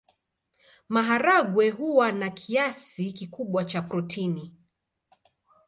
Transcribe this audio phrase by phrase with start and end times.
[0.89, 4.55] Maharagwe huwa na kiasi kikubwa cha protini.